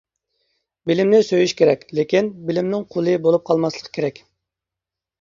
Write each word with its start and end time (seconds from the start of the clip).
بىلىمنى 0.91 1.19
سۆيۈش 1.27 1.53
كېرەك، 1.61 1.87
لېكىن 1.99 2.33
بىلىمنىڭ 2.49 2.89
قۇلى 2.97 3.17
بولۇپ 3.29 3.49
قالماسلىق 3.53 3.95
كېرەك. 4.01 4.23